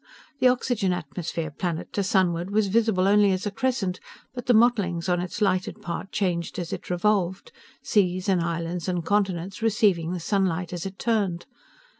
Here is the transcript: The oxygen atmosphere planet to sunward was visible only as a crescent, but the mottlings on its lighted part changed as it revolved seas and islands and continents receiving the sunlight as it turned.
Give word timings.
The 0.39 0.47
oxygen 0.47 0.93
atmosphere 0.93 1.51
planet 1.51 1.93
to 1.93 2.01
sunward 2.01 2.49
was 2.49 2.69
visible 2.69 3.07
only 3.07 3.31
as 3.33 3.45
a 3.45 3.51
crescent, 3.51 3.99
but 4.33 4.47
the 4.47 4.53
mottlings 4.55 5.07
on 5.07 5.19
its 5.21 5.43
lighted 5.43 5.79
part 5.79 6.11
changed 6.11 6.57
as 6.57 6.73
it 6.73 6.89
revolved 6.89 7.51
seas 7.83 8.27
and 8.27 8.41
islands 8.41 8.87
and 8.89 9.05
continents 9.05 9.61
receiving 9.61 10.11
the 10.11 10.19
sunlight 10.19 10.73
as 10.73 10.87
it 10.87 10.97
turned. 10.97 11.45